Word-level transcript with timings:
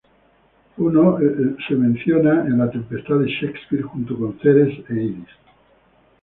Juno 0.77 1.19
es 1.19 1.69
mencionada 1.77 2.47
en 2.47 2.57
"La 2.57 2.71
Tempestad" 2.71 3.19
de 3.19 3.27
Shakespeare 3.29 3.83
junto 3.83 4.17
con 4.17 4.39
Ceres 4.41 4.75
e 4.89 4.93
Iris. 4.95 5.27